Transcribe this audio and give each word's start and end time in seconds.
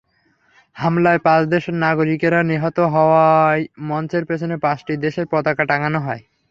হামলায় 0.75 1.19
পাঁচ 1.19 1.41
দেশের 1.47 1.75
নাগরিকেরা 1.83 2.39
নিহত 2.43 2.77
হওয়ায় 2.93 3.63
মঞ্চের 3.81 4.23
পেছনে 4.25 4.55
পাঁচটি 4.57 4.93
দেশের 4.97 5.25
পতাকা 5.31 5.63
টাঙানো 5.65 5.99
হয়। 5.99 6.21